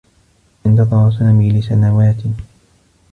[0.65, 2.15] انتظر سامي لسنوات.